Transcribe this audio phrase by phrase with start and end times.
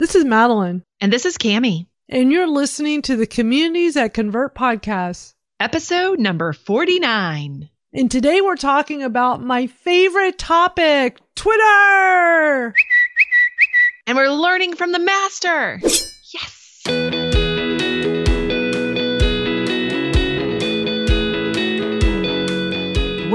[0.00, 0.82] This is Madalyn.
[1.00, 1.86] And this is Cami.
[2.08, 7.70] And you're listening to the Communities that Convert podcast, episode number 49.
[7.92, 12.74] And today we're talking about my favorite topic Twitter.
[14.08, 15.78] And we're learning from the master.
[15.80, 17.13] Yes.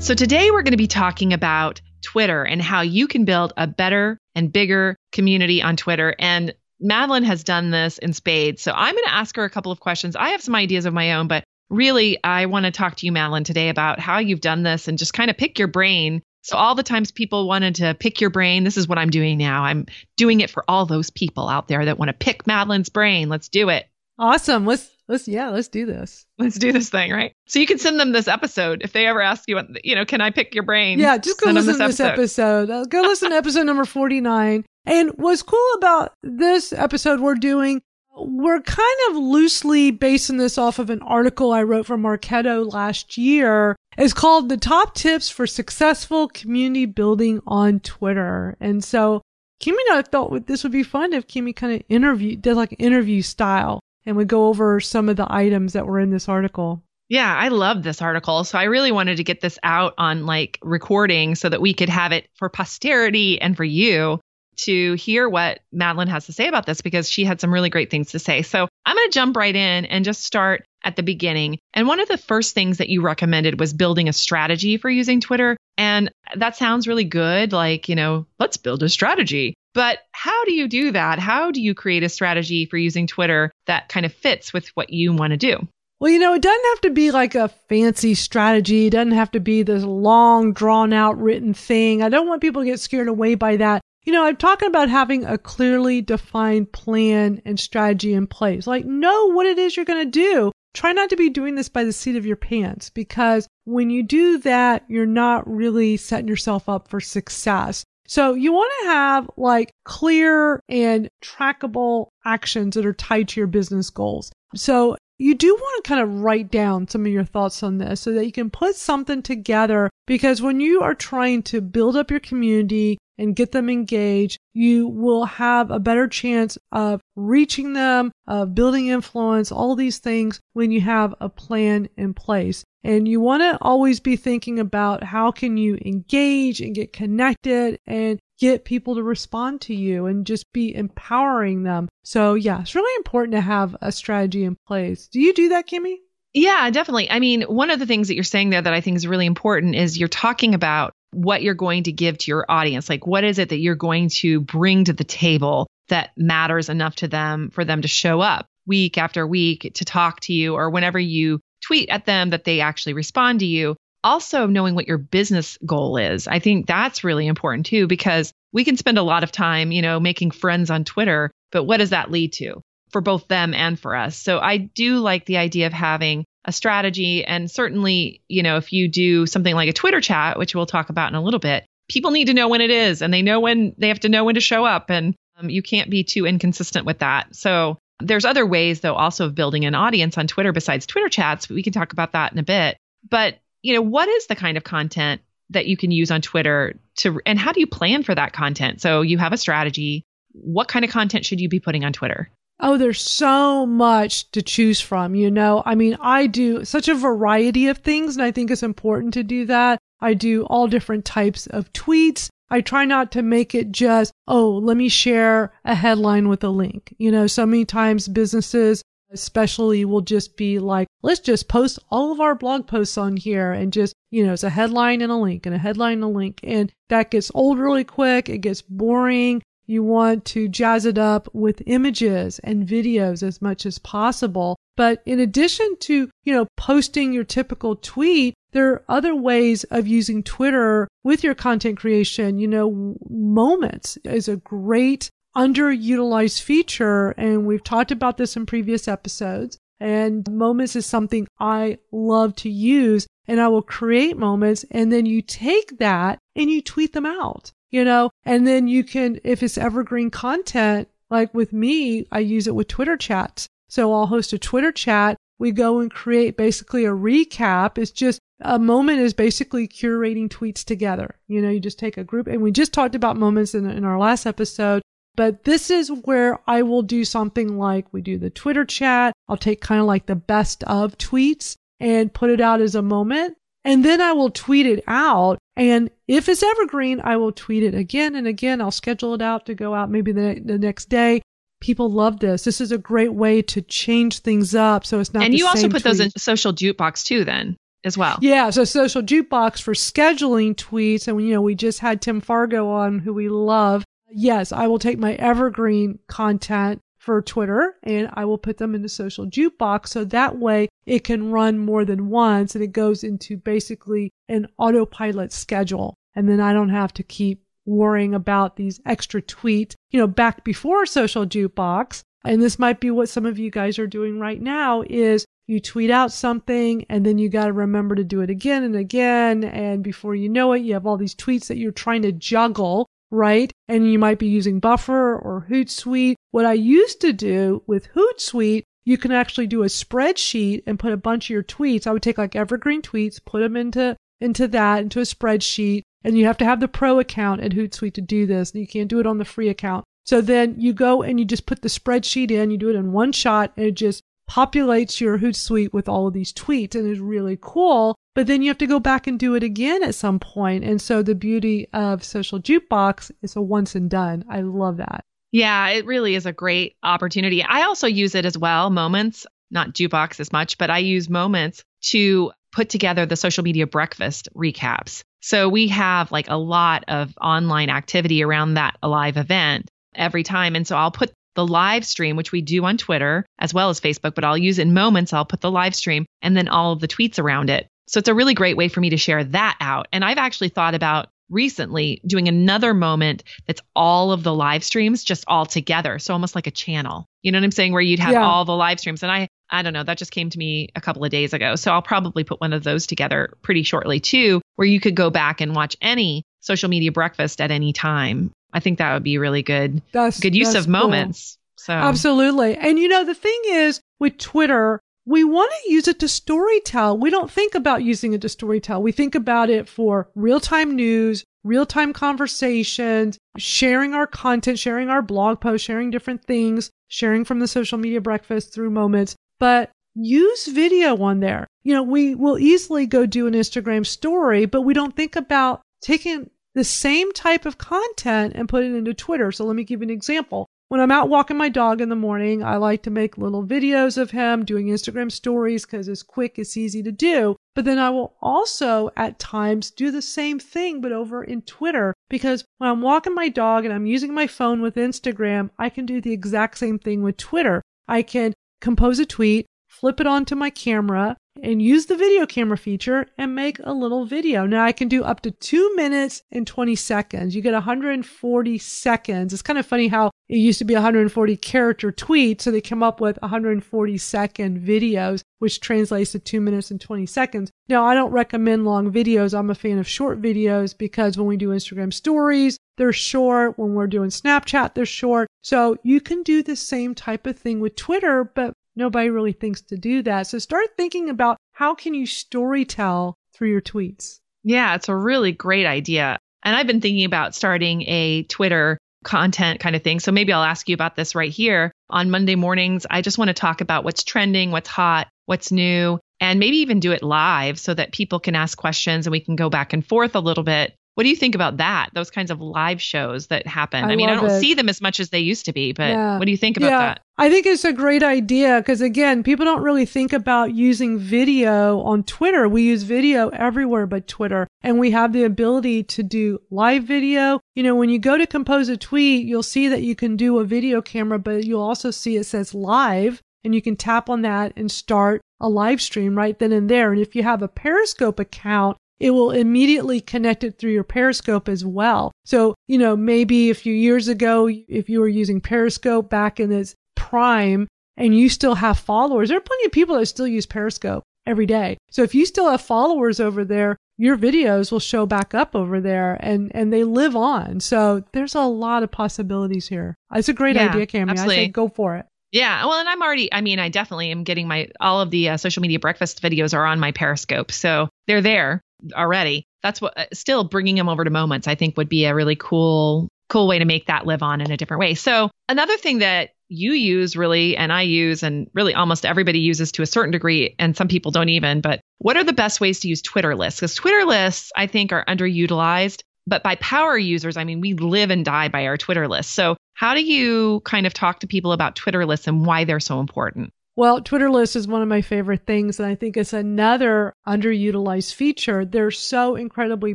[0.00, 3.66] So, today we're going to be talking about Twitter and how you can build a
[3.66, 6.14] better and bigger community on Twitter.
[6.20, 8.62] And Madalyn has done this in spades.
[8.62, 10.14] So, I'm going to ask her a couple of questions.
[10.14, 13.12] I have some ideas of my own, but really, I want to talk to you,
[13.12, 16.22] Madalyn, today about how you've done this and just kind of pick your brain.
[16.42, 19.36] So, all the times people wanted to pick your brain, this is what I'm doing
[19.36, 19.64] now.
[19.64, 19.84] I'm
[20.16, 23.28] doing it for all those people out there that want to pick Madalyn's brain.
[23.28, 23.88] Let's do it.
[24.16, 24.64] Awesome.
[24.64, 26.26] Let's let's yeah, let's do this.
[26.38, 27.32] Let's do this thing, right?
[27.46, 30.20] So you can send them this episode if they ever ask you, you know, can
[30.20, 30.98] I pick your brain?
[30.98, 32.70] Yeah, just go listen to this episode.
[32.70, 34.64] Uh, go listen to episode number 49.
[34.86, 37.82] And what's cool about this episode we're doing,
[38.16, 43.16] we're kind of loosely basing this off of an article I wrote for Marketo last
[43.16, 43.76] year.
[43.96, 48.56] It's called The Top Tips for Successful Community Building on Twitter.
[48.60, 49.22] And so
[49.60, 52.74] Kimi and I thought this would be fun if Kimi kind of interview, did like
[52.78, 56.82] interview style and we go over some of the items that were in this article.
[57.10, 58.42] Yeah, I love this article.
[58.42, 61.90] So I really wanted to get this out on like recording so that we could
[61.90, 64.18] have it for posterity and for you
[64.60, 67.90] to hear what Madalyn has to say about this because she had some really great
[67.90, 68.40] things to say.
[68.40, 71.58] So I'm going to jump right in and just start at the beginning.
[71.74, 75.20] And one of the first things that you recommended was building a strategy for using
[75.20, 75.56] Twitter.
[75.76, 77.52] And that sounds really good.
[77.52, 79.54] Like, you know, let's build a strategy.
[79.78, 81.20] But how do you do that?
[81.20, 84.92] How do you create a strategy for using Twitter that kind of fits with what
[84.92, 85.68] you want to do?
[86.00, 88.86] Well, you know, it doesn't have to be like a fancy strategy.
[88.88, 92.02] It doesn't have to be this long, drawn out written thing.
[92.02, 93.80] I don't want people to get scared away by that.
[94.02, 98.66] You know, I'm talking about having a clearly defined plan and strategy in place.
[98.66, 100.50] Like, know what it is you're going to do.
[100.74, 104.02] Try not to be doing this by the seat of your pants because when you
[104.02, 107.84] do that, you're not really setting yourself up for success.
[108.08, 113.46] So you want to have like clear and trackable actions that are tied to your
[113.46, 114.32] business goals.
[114.54, 118.00] So you do want to kind of write down some of your thoughts on this
[118.00, 122.10] so that you can put something together because when you are trying to build up
[122.10, 128.10] your community and get them engaged, you will have a better chance of reaching them,
[128.26, 132.64] of building influence, all these things when you have a plan in place.
[132.84, 137.78] And you want to always be thinking about how can you engage and get connected
[137.86, 141.88] and get people to respond to you and just be empowering them.
[142.04, 145.08] So yeah, it's really important to have a strategy in place.
[145.08, 145.96] Do you do that, Kimmy?
[146.34, 147.10] Yeah, definitely.
[147.10, 149.26] I mean, one of the things that you're saying there that I think is really
[149.26, 152.88] important is you're talking about what you're going to give to your audience.
[152.88, 156.96] Like, what is it that you're going to bring to the table that matters enough
[156.96, 160.68] to them for them to show up week after week to talk to you or
[160.68, 163.76] whenever you tweet at them that they actually respond to you.
[164.04, 166.28] Also, knowing what your business goal is.
[166.28, 169.82] I think that's really important too, because we can spend a lot of time, you
[169.82, 172.62] know, making friends on Twitter, but what does that lead to
[172.92, 174.16] for both them and for us?
[174.16, 177.24] So I do like the idea of having a strategy.
[177.24, 180.88] And certainly, you know, if you do something like a Twitter chat, which we'll talk
[180.88, 183.40] about in a little bit, people need to know when it is and they know
[183.40, 184.90] when they have to know when to show up.
[184.90, 187.34] And um, you can't be too inconsistent with that.
[187.34, 191.46] So there's other ways, though, also of building an audience on Twitter besides Twitter chats.
[191.46, 192.76] But we can talk about that in a bit.
[193.08, 196.78] But, you know, what is the kind of content that you can use on Twitter
[196.98, 198.80] to, and how do you plan for that content?
[198.80, 200.04] So you have a strategy.
[200.32, 202.30] What kind of content should you be putting on Twitter?
[202.60, 205.62] Oh, there's so much to choose from, you know.
[205.64, 209.22] I mean, I do such a variety of things, and I think it's important to
[209.22, 209.78] do that.
[210.00, 212.28] I do all different types of tweets.
[212.50, 216.48] I try not to make it just, oh, let me share a headline with a
[216.48, 216.94] link.
[216.98, 222.12] You know, so many times businesses especially will just be like, let's just post all
[222.12, 225.16] of our blog posts on here and just, you know, it's a headline and a
[225.16, 226.40] link and a headline and a link.
[226.42, 228.28] And that gets old really quick.
[228.28, 229.42] It gets boring.
[229.66, 234.56] You want to jazz it up with images and videos as much as possible.
[234.76, 239.86] But in addition to, you know, posting your typical tweet, there are other ways of
[239.86, 242.38] using Twitter with your content creation.
[242.38, 247.10] You know, moments is a great underutilized feature.
[247.10, 249.58] And we've talked about this in previous episodes.
[249.80, 255.06] And moments is something I love to use and I will create moments and then
[255.06, 259.42] you take that and you tweet them out you know, and then you can, if
[259.42, 263.48] it's evergreen content, like with me, I use it with Twitter chats.
[263.68, 265.16] So I'll host a Twitter chat.
[265.38, 267.78] We go and create basically a recap.
[267.78, 271.16] It's just a moment is basically curating tweets together.
[271.26, 273.84] You know, you just take a group and we just talked about moments in, in
[273.84, 274.82] our last episode.
[275.16, 279.12] But this is where I will do something like we do the Twitter chat.
[279.28, 282.82] I'll take kind of like the best of tweets and put it out as a
[282.82, 283.36] moment.
[283.64, 285.38] And then I will tweet it out.
[285.56, 288.60] And if it's evergreen, I will tweet it again and again.
[288.60, 291.20] I'll schedule it out to go out maybe the, the next day.
[291.60, 292.44] People love this.
[292.44, 294.86] This is a great way to change things up.
[294.86, 295.24] So it's not.
[295.24, 295.84] And you also put tweet.
[295.84, 298.18] those in social jukebox too, then as well.
[298.20, 298.50] Yeah.
[298.50, 301.08] So social jukebox for scheduling tweets.
[301.08, 303.84] And, you know, we just had Tim Fargo on who we love.
[304.10, 308.82] Yes, I will take my evergreen content for Twitter and I will put them in
[308.82, 313.04] the social jukebox so that way it can run more than once and it goes
[313.04, 315.94] into basically an autopilot schedule.
[316.14, 320.42] And then I don't have to keep worrying about these extra tweets, you know, back
[320.42, 322.02] before social jukebox.
[322.24, 325.60] And this might be what some of you guys are doing right now is you
[325.60, 329.44] tweet out something and then you got to remember to do it again and again.
[329.44, 332.86] And before you know it, you have all these tweets that you're trying to juggle
[333.10, 333.50] right?
[333.68, 336.16] And you might be using Buffer or Hootsuite.
[336.30, 340.92] What I used to do with Hootsuite, you can actually do a spreadsheet and put
[340.92, 341.86] a bunch of your tweets.
[341.86, 346.16] I would take like evergreen tweets, put them into into that, into a spreadsheet, and
[346.16, 348.52] you have to have the pro account at Hootsuite to do this.
[348.52, 349.84] And you can't do it on the free account.
[350.06, 352.92] So then you go and you just put the spreadsheet in, you do it in
[352.92, 356.98] one shot, and it just populates your Hootsuite with all of these tweets and is
[356.98, 357.94] really cool.
[358.14, 360.64] But then you have to go back and do it again at some point.
[360.64, 364.24] And so the beauty of Social Jukebox is a once and done.
[364.30, 365.04] I love that.
[365.30, 367.42] Yeah, it really is a great opportunity.
[367.42, 371.62] I also use it as well, moments, not jukebox as much, but I use moments
[371.90, 375.04] to put together the social media breakfast recaps.
[375.20, 380.54] So we have like a lot of online activity around that live event every time.
[380.54, 383.80] And so I'll put the live stream, which we do on Twitter as well as
[383.80, 385.12] Facebook, but I'll use in moments.
[385.12, 387.68] I'll put the live stream and then all of the tweets around it.
[387.86, 389.88] So it's a really great way for me to share that out.
[389.92, 395.04] And I've actually thought about recently doing another moment that's all of the live streams
[395.04, 395.98] just all together.
[395.98, 397.06] So almost like a channel.
[397.22, 397.72] You know what I'm saying?
[397.72, 398.24] Where you'd have yeah.
[398.24, 399.02] all the live streams.
[399.02, 401.56] And I I don't know, that just came to me a couple of days ago.
[401.56, 405.10] So I'll probably put one of those together pretty shortly too, where you could go
[405.10, 408.30] back and watch any social media breakfast at any time.
[408.52, 409.82] I think that would be really good.
[409.92, 411.38] That's good use that's of moments.
[411.56, 412.56] So Absolutely.
[412.56, 416.98] And you know, the thing is with Twitter, we want to use it to storytell.
[416.98, 418.82] We don't think about using it to storytell.
[418.82, 424.90] We think about it for real time news, real time conversations, sharing our content, sharing
[424.90, 429.16] our blog posts, sharing different things, sharing from the social media breakfast through moments.
[429.38, 431.46] But use video on there.
[431.62, 435.62] You know, we will easily go do an Instagram story, but we don't think about
[435.80, 439.30] taking the same type of content and put it into Twitter.
[439.30, 440.46] So let me give you an example.
[440.68, 443.96] When I'm out walking my dog in the morning, I like to make little videos
[443.96, 447.36] of him doing Instagram stories because it's quick, it's easy to do.
[447.54, 451.94] But then I will also at times do the same thing, but over in Twitter
[452.10, 455.86] because when I'm walking my dog and I'm using my phone with Instagram, I can
[455.86, 457.62] do the exact same thing with Twitter.
[457.88, 462.56] I can compose a tweet, flip it onto my camera, and use the video camera
[462.56, 464.46] feature and make a little video.
[464.46, 467.34] Now I can do up to two minutes and 20 seconds.
[467.34, 469.32] You get 140 seconds.
[469.32, 472.42] It's kind of funny how it used to be 140 character tweets.
[472.42, 477.06] So they come up with 140 second videos, which translates to two minutes and 20
[477.06, 477.50] seconds.
[477.68, 479.38] Now I don't recommend long videos.
[479.38, 483.58] I'm a fan of short videos because when we do Instagram stories, they're short.
[483.58, 485.28] When we're doing Snapchat, they're short.
[485.42, 489.60] So you can do the same type of thing with Twitter, but Nobody really thinks
[489.62, 490.28] to do that.
[490.28, 494.20] So start thinking about how can you story tell through your tweets.
[494.44, 496.16] Yeah, it's a really great idea.
[496.44, 499.98] And I've been thinking about starting a Twitter content kind of thing.
[499.98, 501.72] So maybe I'll ask you about this right here.
[501.90, 505.98] On Monday mornings, I just want to talk about what's trending, what's hot, what's new,
[506.20, 509.34] and maybe even do it live so that people can ask questions and we can
[509.34, 511.90] go back and forth a little bit What do you think about that?
[511.94, 513.84] Those kinds of live shows that happen.
[513.84, 514.40] I, I mean, I don't it.
[514.40, 516.18] see them as much as they used to be, but Yeah.
[516.18, 517.02] what do you think about yeah, that?
[517.16, 521.78] I think it's a great idea because again, people don't really think about using video
[521.82, 522.48] on Twitter.
[522.48, 527.38] We use video everywhere but Twitter and we have the ability to do live video.
[527.54, 530.40] You know, when you go to compose a tweet, you'll see that you can do
[530.40, 534.22] a video camera, but you'll also see it says live and you can tap on
[534.22, 536.90] that and start a live stream right then and there.
[536.90, 541.48] And if you have a Periscope account, it will immediately connect it through your Periscope
[541.48, 542.12] as well.
[542.24, 546.50] So, you know, maybe a few years ago, if you were using Periscope back in
[546.50, 550.46] its prime and you still have followers, there are plenty of people that still use
[550.46, 551.76] Periscope every day.
[551.90, 555.80] So if you still have followers over there, your videos will show back up over
[555.80, 557.60] there and, and they live on.
[557.60, 559.94] So there's a lot of possibilities here.
[560.14, 561.08] It's a great Yeah, idea, Cami.
[561.08, 561.34] I absolutely.
[561.36, 562.06] say go for it.
[562.30, 563.32] Yeah, well, and I'm already.
[563.32, 566.52] I mean, I definitely am getting my all of the uh, social media breakfast videos
[566.52, 568.60] are on my Periscope, so they're there
[568.94, 569.44] already.
[569.62, 569.96] That's what.
[569.96, 573.48] Uh, still bringing them over to Moments, I think, would be a really cool, cool
[573.48, 574.94] way to make that live on in a different way.
[574.94, 579.72] So another thing that you use really, and I use, and really almost everybody uses
[579.72, 581.60] to a certain degree, and some people don't even.
[581.60, 583.60] But what are the best ways to use Twitter lists?
[583.60, 586.02] Because Twitter lists, I think, are underutilized.
[586.26, 589.32] But by power users, I mean we live and die by our Twitter lists.
[589.32, 592.80] So how do you kind of talk to people about Twitter lists and why they're
[592.80, 593.50] so important?
[593.78, 595.78] Well, Twitter lists is one of my favorite things.
[595.78, 598.64] And I think it's another underutilized feature.
[598.64, 599.94] They're so incredibly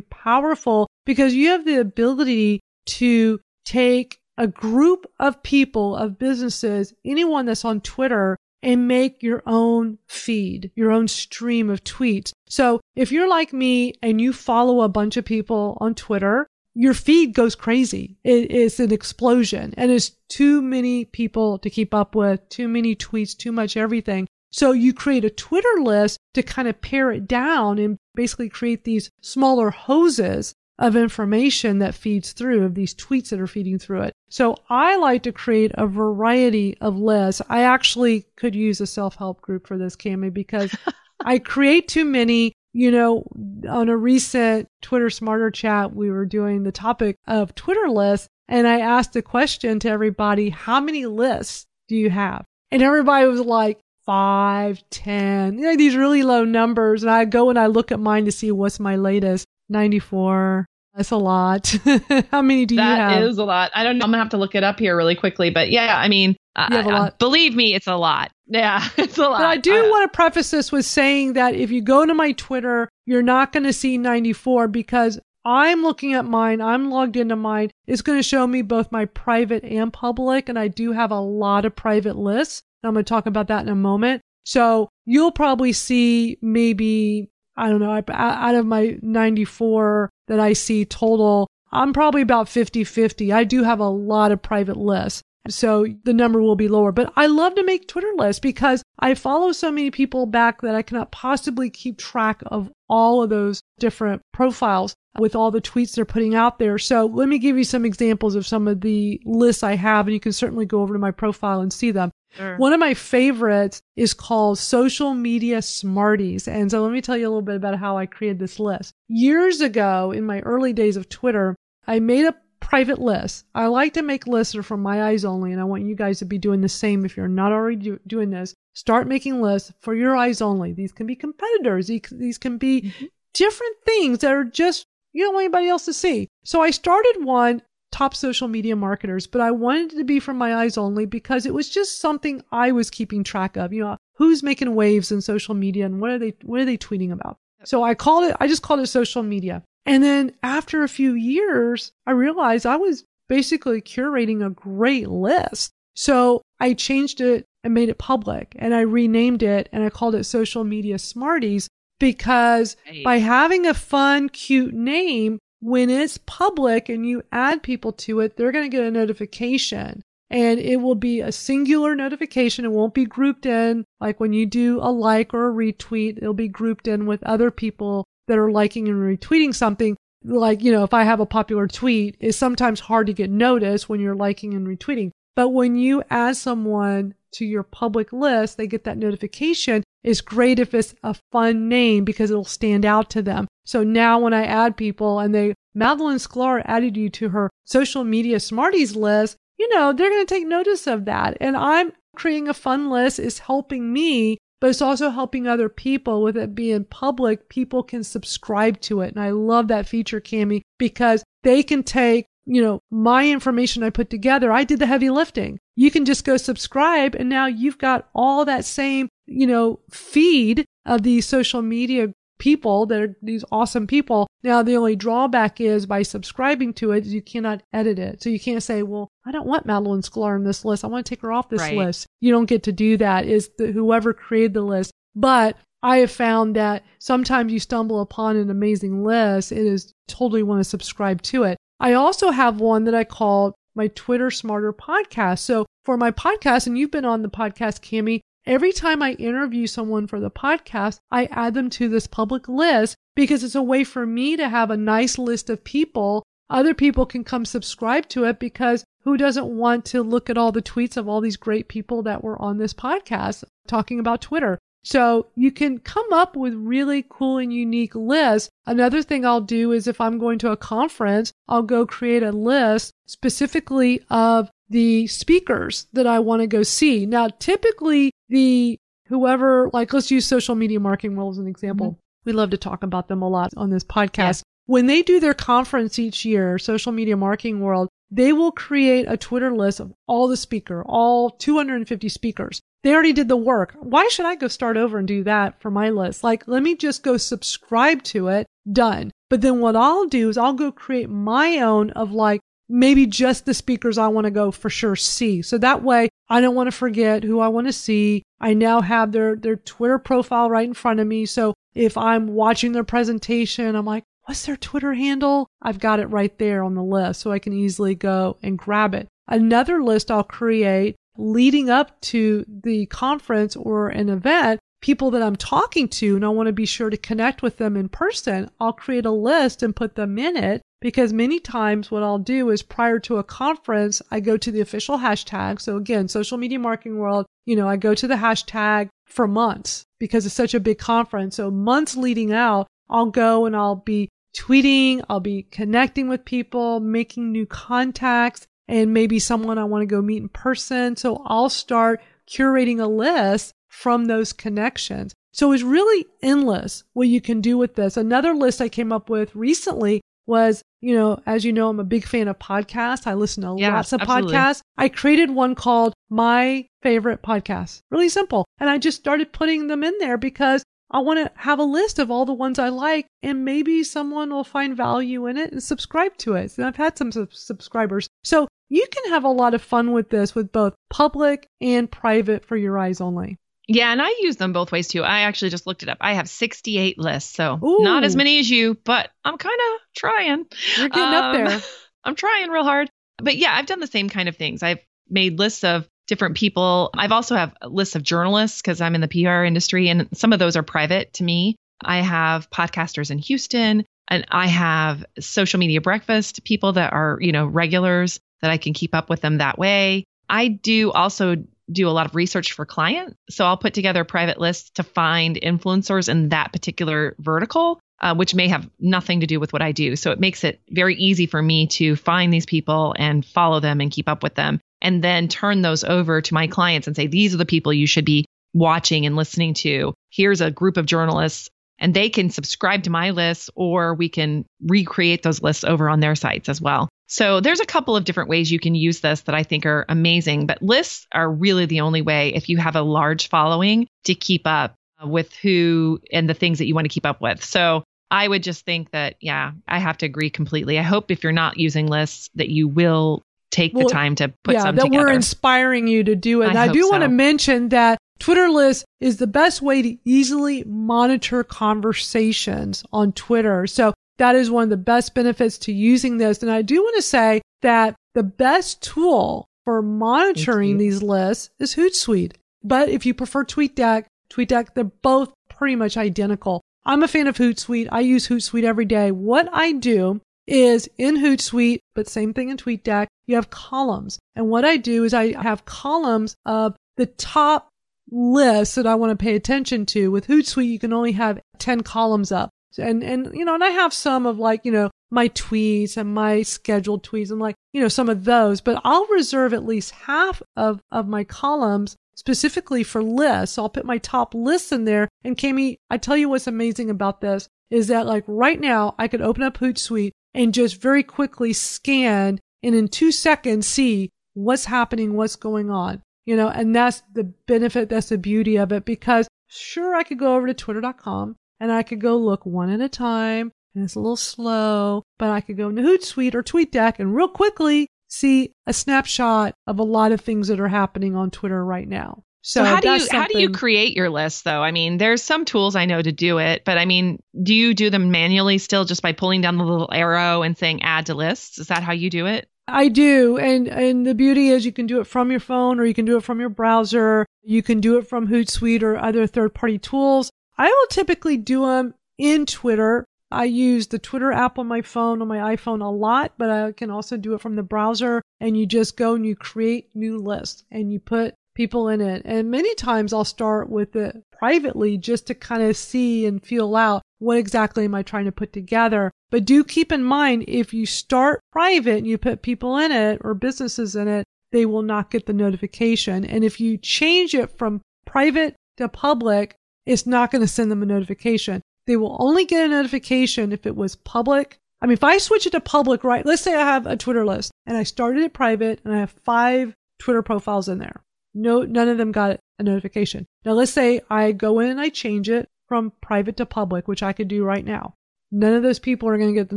[0.00, 7.44] powerful because you have the ability to take a group of people, of businesses, anyone
[7.44, 12.32] that's on Twitter and make your own feed, your own stream of tweets.
[12.48, 16.94] So if you're like me and you follow a bunch of people on Twitter, your
[16.94, 18.16] feed goes crazy.
[18.24, 22.96] It is an explosion and it's too many people to keep up with, too many
[22.96, 24.26] tweets, too much everything.
[24.50, 28.84] So you create a Twitter list to kind of pare it down and basically create
[28.84, 34.02] these smaller hoses of information that feeds through of these tweets that are feeding through
[34.02, 34.12] it.
[34.28, 37.40] So I like to create a variety of lists.
[37.48, 40.74] I actually could use a self-help group for this, Cami, because
[41.24, 42.52] I create too many.
[42.74, 43.24] You know,
[43.68, 48.66] on a recent Twitter Smarter chat, we were doing the topic of Twitter lists, and
[48.66, 52.44] I asked a question to everybody: How many lists do you have?
[52.70, 57.02] And everybody was like five, ten, you know, these really low numbers.
[57.02, 59.46] And I go and I look at mine to see what's my latest.
[59.68, 60.66] 94.
[60.94, 61.66] That's a lot.
[62.30, 63.20] How many do you have?
[63.20, 63.70] That is a lot.
[63.74, 64.04] I don't know.
[64.04, 66.34] I'm gonna have to look it up here really quickly, but yeah, I mean, You
[66.34, 67.18] have a uh, lot.
[67.18, 68.30] believe me, it's a lot.
[68.46, 69.38] Yeah, it's a lot.
[69.38, 72.14] But I do Uh, want to preface this with saying that if you go to
[72.14, 76.60] my Twitter, you're not going to see 94 because I'm looking at mine.
[76.60, 77.70] I'm logged into mine.
[77.86, 80.48] It's going to show me both my private and public.
[80.48, 82.62] And I do have a lot of private lists.
[82.82, 84.22] And I'm going to talk about that in a moment.
[84.44, 90.84] So you'll probably see maybe, I don't know, out of my 94 that I see
[90.84, 93.32] total, I'm probably about 50 50.
[93.32, 95.22] I do have a lot of private lists.
[95.48, 96.92] So the number will be lower.
[96.92, 100.74] But I love to make Twitter lists because I follow so many people back that
[100.74, 105.94] I cannot possibly keep track of all of those different profiles with all the tweets
[105.94, 106.78] they're putting out there.
[106.78, 110.14] So let me give you some examples of some of the lists I have, and
[110.14, 112.10] you can certainly go over to my profile and see them.
[112.36, 112.56] Sure.
[112.56, 116.48] One of my favorites is called Social Media Smarties.
[116.48, 118.92] And so let me tell you a little bit about how I created this list.
[119.08, 121.54] Years ago, in my early days of Twitter,
[121.86, 122.34] I made a
[122.74, 123.44] private list.
[123.54, 125.94] I like to make lists that are for my eyes only, and I want you
[125.94, 128.52] guys to be doing the same if you're not already do- doing this.
[128.72, 130.72] Start making lists for your eyes only.
[130.72, 131.86] These can be competitors.
[131.86, 133.08] These, can be Mhm.
[133.32, 136.26] different things that are just, you don't want anybody else to see.
[136.44, 137.62] So I started one
[137.92, 141.46] top social media marketers, but I wanted it to be for my eyes only because
[141.46, 143.72] it was just something I was keeping track of.
[143.72, 146.76] You know, who's making waves in social media and what are they what are they
[146.76, 147.36] tweeting about?
[147.62, 149.62] So I called it I just called it social media.
[149.86, 155.72] And then after a few years, I realized I was basically curating a great list.
[155.94, 160.14] So I changed it and made it public and I renamed it and I called
[160.14, 161.68] it social media smarties
[162.00, 163.04] because Right.
[163.04, 168.36] by having a fun, cute name, when it's public and you add people to it,
[168.36, 172.64] they're going to get a notification and it will be a singular notification.
[172.64, 176.34] It won't be grouped in like when you do a like or a retweet, it'll
[176.34, 179.96] be grouped in with other people that are liking and retweeting something.
[180.22, 183.88] Like, you know, if I have a popular tweet, it's sometimes hard to get noticed
[183.88, 185.10] when you're liking and retweeting.
[185.36, 189.82] But when you add someone to your public list, they get that notification.
[190.02, 193.46] It's great if it's a fun name because it'll stand out to them.
[193.66, 198.04] So now when I add people and they, Madalyn Sklar added you to her social
[198.04, 201.36] media smarties list, you know, they're going to take notice of that.
[201.40, 206.22] And I'm creating a fun list is helping me, but it's also helping other people
[206.22, 207.50] with it being public.
[207.50, 209.14] People can subscribe to it.
[209.14, 213.90] And I love that feature, Cami, because they can take you know, my information I
[213.90, 215.58] put together, I did the heavy lifting.
[215.76, 220.64] You can just go subscribe and now you've got all that same, you know, feed
[220.86, 224.26] of these social media people that are these awesome people.
[224.42, 228.22] Now, the only drawback is by subscribing to it, you cannot edit it.
[228.22, 230.84] So you can't say, well, I don't want Madalyn Sklar on this list.
[230.84, 231.76] I want to take her off this Right.
[231.76, 232.06] list.
[232.20, 233.26] You don't get to do that.
[233.26, 234.90] Is the, whoever created the list.
[235.14, 239.52] But I have found that sometimes you stumble upon an amazing list.
[239.52, 241.56] It is totally want to subscribe to it.
[241.80, 245.40] I also have one that I call my Twitter Smarter podcast.
[245.40, 249.66] So for my podcast, and you've been on the podcast, Cami, every time I interview
[249.66, 253.84] someone for the podcast, I add them to this public list because it's a way
[253.84, 256.22] for me to have a nice list of people.
[256.50, 260.52] Other people can come subscribe to it because who doesn't want to look at all
[260.52, 264.58] the tweets of all these great people that were on this podcast talking about Twitter?
[264.84, 268.50] So you can come up with really cool and unique lists.
[268.66, 272.32] Another thing I'll do is if I'm going to a conference, I'll go create a
[272.32, 277.06] list specifically of the speakers that I want to go see.
[277.06, 281.86] Now, typically the whoever, like let's use social media marketing world as an example.
[281.86, 282.00] Mm-hmm.
[282.26, 284.42] We love to talk about them a lot on this podcast.
[284.66, 289.16] When they do their conference each year, social media marketing world, they will create a
[289.16, 292.60] Twitter list of all the speaker, all 250 speakers.
[292.84, 293.74] They already did the work.
[293.80, 296.22] Why should I go start over and do that for my list?
[296.22, 298.46] Like, let me just go subscribe to it.
[298.70, 299.10] Done.
[299.30, 303.46] But then what I'll do is I'll go create my own of like maybe just
[303.46, 305.40] the speakers I want to go for sure see.
[305.40, 308.22] So that way I don't want to forget who I want to see.
[308.38, 311.24] I now have their, their Twitter profile right in front of me.
[311.24, 315.48] So if I'm watching their presentation, I'm like, what's their Twitter handle?
[315.62, 318.94] I've got it right there on the list so I can easily go and grab
[318.94, 319.08] it.
[319.26, 325.36] Another list I'll create leading up to the conference or an event, people that I'm
[325.36, 328.72] talking to and I want to be sure to connect with them in person, I'll
[328.72, 332.62] create a list and put them in it because many times what I'll do is
[332.62, 335.60] prior to a conference, I go to the official hashtag.
[335.60, 339.84] So again, social media marketing world, you know, I go to the hashtag for months
[339.98, 341.36] because it's such a big conference.
[341.36, 346.80] So months leading out, I'll go and I'll be tweeting, I'll be connecting with people,
[346.80, 350.96] making new contacts, and maybe someone I want to go meet in person.
[350.96, 355.12] So I'll start curating a list from those connections.
[355.32, 357.96] So it's really endless what you can do with this.
[357.96, 361.84] Another list I came up with recently was, you know, as you know, I'm a
[361.84, 363.06] big fan of podcasts.
[363.06, 364.32] I listen to Yeah, lots of absolutely.
[364.34, 364.60] podcasts.
[364.78, 367.80] I created one called My Favorite Podcast.
[367.90, 368.44] Really simple.
[368.58, 371.98] And I just started putting them in there because I want to have a list
[371.98, 375.62] of all the ones I like and maybe someone will find value in it and
[375.62, 376.56] subscribe to it.
[376.56, 378.06] And I've had some sub- subscribers.
[378.22, 382.44] So you can have a lot of fun with this with both public and private
[382.44, 383.36] for your eyes only.
[383.66, 385.02] Yeah, and I use them both ways too.
[385.02, 385.98] I actually just looked it up.
[386.00, 387.78] I have 68 lists, so Ooh.
[387.82, 390.46] not as many as you, but I'm kind of trying.
[390.76, 391.60] You're getting up Um, there.
[392.04, 392.90] I'm trying real hard.
[393.18, 394.62] But yeah, I've done the same kind of things.
[394.62, 396.90] I've made lists of different people.
[396.94, 400.38] I've also have lists of journalists because I'm in the PR industry and some of
[400.38, 401.56] those are private to me.
[401.82, 407.32] I have podcasters in Houston and I have social media breakfast people that are, you
[407.32, 410.04] know, regulars that I can keep up with them that way.
[410.28, 411.36] I do also
[411.72, 413.16] do a lot of research for clients.
[413.30, 418.14] So I'll put together a private list to find influencers in that particular vertical, uh,
[418.14, 419.96] which may have nothing to do with what I do.
[419.96, 423.80] So it makes it very easy for me to find these people and follow them
[423.80, 427.06] and keep up with them and then turn those over to my clients and say,
[427.06, 429.94] these are the people you should be watching and listening to.
[430.10, 434.44] Here's a group of journalists and they can subscribe to my list or we can
[434.60, 436.88] recreate those lists over on their sites as well.
[437.06, 439.84] So there's a couple of different ways you can use this that I think are
[439.88, 444.14] amazing, but lists are really the only way if you have a large following to
[444.14, 447.44] keep up with who and the things that you want to keep up with.
[447.44, 450.78] So I would just think that, yeah, I have to agree completely.
[450.78, 454.32] I hope if you're not using lists that you will take Well, the time to
[454.42, 455.04] put yeah, some that together.
[455.04, 456.56] we're inspiring you to do it.
[456.56, 460.64] I I, do want to mention that Twitter list is the best way to easily
[460.64, 463.66] monitor conversations on Twitter.
[463.66, 466.40] So that is one of the best benefits to using this.
[466.40, 471.74] And I do want to say that the best tool for monitoring these lists is
[471.74, 472.32] Hootsuite.
[472.62, 476.62] But if you prefer TweetDeck, TweetDeck, they're both pretty much identical.
[476.86, 477.88] I'm a fan of Hootsuite.
[477.92, 479.10] I use Hootsuite every day.
[479.10, 484.18] What I do is in Hootsuite, but same thing in TweetDeck, you have columns.
[484.34, 487.68] And what I do is I have columns of the top
[488.10, 490.10] lists that I want to pay attention to.
[490.10, 492.50] With Hootsuite, you can only have 10 columns up.
[492.78, 496.12] And, and, you know, and I have some of like, you know, my tweets and
[496.12, 499.92] my scheduled tweets and like, you know, some of those, but I'll reserve at least
[499.92, 503.54] half of, of my columns specifically for lists.
[503.54, 505.08] So I'll put my top lists in there.
[505.22, 509.08] And Kami, I tell you what's amazing about this is that like right now I
[509.08, 514.64] could open up Hootsuite and just very quickly scan and in two seconds see what's
[514.64, 516.02] happening, what's going on.
[516.26, 520.18] You know, and that's the benefit, that's the beauty of it because sure, I could
[520.18, 523.94] go over to twitter.com and I could go look one at a time and it's
[523.94, 528.52] a little slow, but I could go into Hootsuite or TweetDeck and real quickly see
[528.66, 532.22] a snapshot of a lot of things that are happening on Twitter right now.
[532.42, 534.62] So, so how do you how do you create your list though?
[534.62, 537.72] I mean, there's some tools I know to do it, but I mean, do you
[537.72, 541.14] do them manually still just by pulling down the little arrow and saying add to
[541.14, 541.58] lists?
[541.58, 542.46] Is that how you do it?
[542.66, 543.36] I do.
[543.38, 546.04] And and the beauty is you can do it from your phone or you can
[546.04, 547.26] do it from your browser.
[547.42, 550.30] You can do it from Hootsuite or other third-party tools.
[550.56, 553.04] I will typically do them in Twitter.
[553.30, 556.72] I use the Twitter app on my phone, on my iPhone a lot, but I
[556.72, 558.22] can also do it from the browser.
[558.40, 562.22] And you just go and you create new lists and you put people in it.
[562.24, 566.76] And many times I'll start with it privately just to kind of see and feel
[566.76, 569.10] out what exactly am I trying to put together.
[569.30, 573.22] But do keep in mind if you start private and you put people in it
[573.24, 576.26] or businesses in it, they will not get the notification.
[576.26, 580.82] And if you change it from private to public, it's not going to send them
[580.82, 581.62] a notification.
[581.86, 584.58] They will only get a notification if it was public.
[584.82, 586.26] I mean, if I switch it to public, right?
[586.26, 589.10] Let's say I have a Twitter list and I started it private and I have
[589.24, 591.00] five Twitter profiles in there.
[591.34, 593.26] No, none of them got a notification.
[593.44, 597.02] Now let's say I go in and I change it from private to public, which
[597.02, 597.94] I could do right now.
[598.30, 599.56] None of those people are going to get the